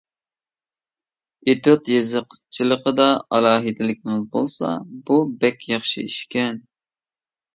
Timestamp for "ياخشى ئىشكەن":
5.73-6.59